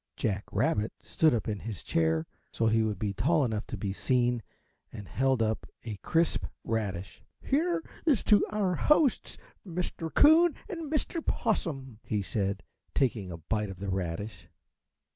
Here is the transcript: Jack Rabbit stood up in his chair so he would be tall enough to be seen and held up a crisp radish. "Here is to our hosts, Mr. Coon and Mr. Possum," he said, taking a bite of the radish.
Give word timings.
Jack 0.17 0.45
Rabbit 0.51 0.93
stood 0.99 1.31
up 1.31 1.47
in 1.47 1.59
his 1.59 1.83
chair 1.83 2.25
so 2.51 2.65
he 2.65 2.81
would 2.81 2.97
be 2.97 3.13
tall 3.13 3.45
enough 3.45 3.67
to 3.67 3.77
be 3.77 3.93
seen 3.93 4.41
and 4.91 5.07
held 5.07 5.43
up 5.43 5.67
a 5.83 5.97
crisp 5.97 6.43
radish. 6.63 7.21
"Here 7.39 7.83
is 8.03 8.23
to 8.23 8.43
our 8.49 8.73
hosts, 8.73 9.37
Mr. 9.63 10.11
Coon 10.11 10.55
and 10.67 10.91
Mr. 10.91 11.23
Possum," 11.23 11.99
he 12.03 12.23
said, 12.23 12.63
taking 12.95 13.29
a 13.31 13.37
bite 13.37 13.69
of 13.69 13.77
the 13.77 13.89
radish. 13.89 14.47